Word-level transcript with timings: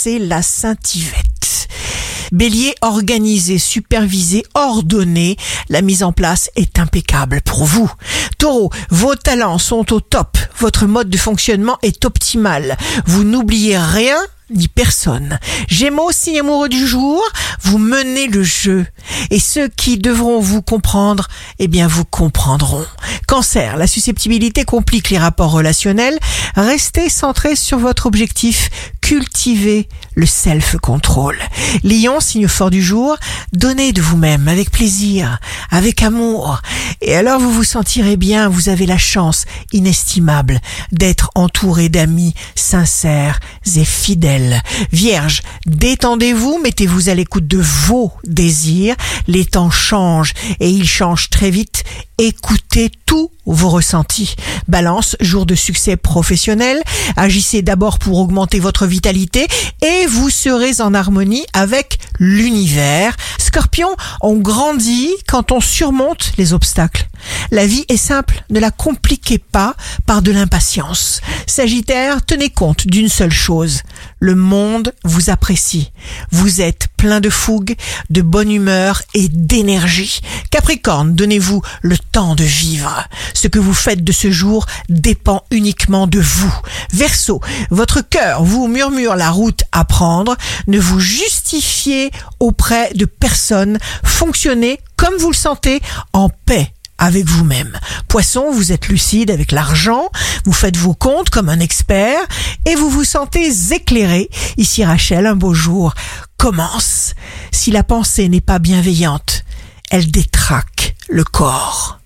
c'est 0.00 0.20
la 0.20 0.42
Saint-Yvette. 0.42 1.66
Bélier, 2.30 2.72
organisé, 2.82 3.58
supervisé, 3.58 4.44
ordonné, 4.54 5.36
la 5.70 5.82
mise 5.82 6.04
en 6.04 6.12
place 6.12 6.50
est 6.54 6.78
impeccable 6.78 7.40
pour 7.44 7.64
vous. 7.64 7.90
Taureau, 8.38 8.70
vos 8.90 9.16
talents 9.16 9.58
sont 9.58 9.92
au 9.92 9.98
top, 9.98 10.38
votre 10.56 10.86
mode 10.86 11.10
de 11.10 11.18
fonctionnement 11.18 11.78
est 11.82 12.04
optimal. 12.04 12.76
Vous 13.06 13.24
n'oubliez 13.24 13.76
rien 13.76 14.18
ni 14.50 14.68
personne. 14.68 15.40
Gémeaux, 15.66 16.12
signe 16.12 16.40
amoureux 16.40 16.68
du 16.68 16.86
jour, 16.86 17.20
vous 17.62 17.78
menez 17.78 18.28
le 18.28 18.44
jeu. 18.44 18.86
Et 19.30 19.38
ceux 19.38 19.68
qui 19.68 19.98
devront 19.98 20.40
vous 20.40 20.62
comprendre, 20.62 21.28
eh 21.58 21.68
bien 21.68 21.86
vous 21.86 22.04
comprendront. 22.04 22.84
Cancer, 23.26 23.76
la 23.76 23.86
susceptibilité 23.86 24.64
complique 24.64 25.10
les 25.10 25.18
rapports 25.18 25.52
relationnels. 25.52 26.18
Restez 26.56 27.08
centré 27.08 27.56
sur 27.56 27.78
votre 27.78 28.06
objectif. 28.06 28.70
Cultivez 29.00 29.88
le 30.14 30.26
self-control. 30.26 31.38
Lion, 31.82 32.20
signe 32.20 32.48
fort 32.48 32.70
du 32.70 32.82
jour, 32.82 33.16
donnez 33.52 33.92
de 33.92 34.02
vous-même 34.02 34.48
avec 34.48 34.70
plaisir, 34.70 35.38
avec 35.70 36.02
amour. 36.02 36.60
Et 37.00 37.14
alors 37.14 37.40
vous 37.40 37.52
vous 37.52 37.64
sentirez 37.64 38.16
bien, 38.16 38.48
vous 38.48 38.68
avez 38.68 38.86
la 38.86 38.98
chance 38.98 39.44
inestimable 39.72 40.60
d'être 40.92 41.30
entouré 41.34 41.88
d'amis 41.88 42.34
sincères 42.54 43.40
et 43.76 43.84
fidèles. 43.84 44.62
Vierge, 44.92 45.42
détendez-vous, 45.66 46.60
mettez-vous 46.62 47.08
à 47.08 47.14
l'écoute 47.14 47.46
de 47.46 47.58
vos 47.58 48.12
désirs. 48.24 48.96
Les 49.26 49.44
temps 49.44 49.70
changent 49.70 50.34
et 50.60 50.70
ils 50.70 50.88
changent 50.88 51.30
très 51.30 51.50
vite. 51.50 51.84
Écoutez 52.20 52.90
tous 53.06 53.30
vos 53.46 53.68
ressentis. 53.68 54.34
Balance, 54.66 55.16
jour 55.20 55.46
de 55.46 55.54
succès 55.54 55.96
professionnel. 55.96 56.82
Agissez 57.14 57.62
d'abord 57.62 58.00
pour 58.00 58.18
augmenter 58.18 58.58
votre 58.58 58.86
vitalité 58.86 59.46
et 59.82 60.06
vous 60.08 60.28
serez 60.28 60.80
en 60.80 60.94
harmonie 60.94 61.46
avec 61.52 62.00
l'univers. 62.18 63.16
Scorpion, 63.38 63.90
on 64.20 64.34
grandit 64.34 65.14
quand 65.28 65.52
on 65.52 65.60
surmonte 65.60 66.32
les 66.38 66.52
obstacles. 66.52 67.07
La 67.50 67.66
vie 67.66 67.84
est 67.88 67.96
simple, 67.96 68.44
ne 68.50 68.60
la 68.60 68.70
compliquez 68.70 69.38
pas 69.38 69.74
par 70.06 70.22
de 70.22 70.32
l'impatience. 70.32 71.20
Sagittaire, 71.46 72.24
tenez 72.24 72.50
compte 72.50 72.86
d'une 72.86 73.08
seule 73.08 73.32
chose. 73.32 73.82
Le 74.20 74.34
monde 74.34 74.92
vous 75.04 75.30
apprécie. 75.30 75.92
Vous 76.30 76.60
êtes 76.60 76.88
plein 76.96 77.20
de 77.20 77.30
fougue, 77.30 77.76
de 78.10 78.22
bonne 78.22 78.50
humeur 78.50 79.02
et 79.14 79.28
d'énergie. 79.28 80.20
Capricorne, 80.50 81.14
donnez-vous 81.14 81.62
le 81.82 81.96
temps 81.96 82.34
de 82.34 82.44
vivre. 82.44 83.06
Ce 83.34 83.48
que 83.48 83.58
vous 83.58 83.74
faites 83.74 84.04
de 84.04 84.12
ce 84.12 84.30
jour 84.30 84.66
dépend 84.88 85.44
uniquement 85.50 86.06
de 86.06 86.20
vous. 86.20 86.54
Verseau, 86.92 87.40
votre 87.70 88.00
cœur 88.00 88.42
vous 88.42 88.68
murmure 88.68 89.16
la 89.16 89.30
route 89.30 89.62
à 89.72 89.84
prendre. 89.84 90.36
Ne 90.66 90.78
vous 90.78 91.00
justifiez 91.00 92.10
auprès 92.40 92.92
de 92.94 93.04
personne. 93.04 93.78
Fonctionnez 94.04 94.80
comme 94.96 95.16
vous 95.16 95.30
le 95.30 95.36
sentez 95.36 95.80
en 96.12 96.28
paix 96.28 96.72
avec 96.98 97.26
vous-même. 97.26 97.78
Poisson, 98.08 98.50
vous 98.50 98.72
êtes 98.72 98.88
lucide 98.88 99.30
avec 99.30 99.52
l'argent, 99.52 100.10
vous 100.44 100.52
faites 100.52 100.76
vos 100.76 100.94
comptes 100.94 101.30
comme 101.30 101.48
un 101.48 101.60
expert 101.60 102.20
et 102.66 102.74
vous 102.74 102.90
vous 102.90 103.04
sentez 103.04 103.50
éclairé. 103.72 104.28
Ici 104.56 104.84
Rachel, 104.84 105.26
un 105.26 105.36
beau 105.36 105.54
jour 105.54 105.94
commence. 106.36 107.14
Si 107.52 107.70
la 107.70 107.82
pensée 107.84 108.28
n'est 108.28 108.40
pas 108.40 108.58
bienveillante, 108.58 109.44
elle 109.90 110.10
détraque 110.10 110.96
le 111.08 111.24
corps. 111.24 111.97